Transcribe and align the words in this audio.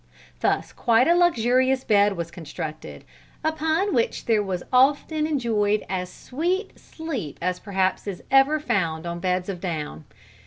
Thus 0.39 0.73
quite 0.73 1.07
a 1.07 1.13
luxurious 1.13 1.83
bed 1.83 2.17
was 2.17 2.31
constructed, 2.31 3.03
upon 3.43 3.93
which 3.93 4.25
there 4.25 4.41
was 4.41 4.63
often 4.73 5.27
enjoyed 5.27 5.85
as 5.87 6.11
sweet 6.11 6.79
sleep 6.79 7.37
as 7.39 7.59
perhaps 7.59 8.07
is 8.07 8.23
ever 8.31 8.59
found 8.59 9.05
on 9.05 9.19
beds 9.19 9.47
of 9.47 9.61
down. 9.61 10.05